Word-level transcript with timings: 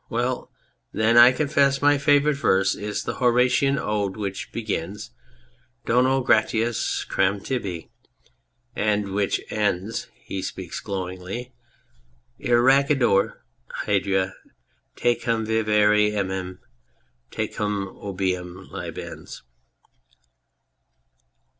Well, 0.09 0.51
then, 0.91 1.15
I 1.15 1.31
confess 1.31 1.79
my 1.79 1.99
favourite 1.99 2.35
verse 2.37 2.73
is 2.73 3.03
the 3.03 3.17
Horatian 3.17 3.77
Ode 3.77 4.17
which 4.17 4.51
begins 4.51 5.11
Donee 5.85 6.25
gratus 6.25 7.05
eram 7.11 7.39
tibi... 7.39 7.91
and 8.75 9.13
which 9.13 9.39
ends 9.51 10.07
(he 10.15 10.41
speaks 10.41 10.79
glowingly}.. 10.79 11.53
Iracundior 12.43 13.41
Hadria 13.85 14.33
Tecum 14.95 15.45
vivere 15.45 16.15
amem; 16.17 16.57
tecum 17.29 17.87
obeam 17.95 18.71
libens 18.71 19.43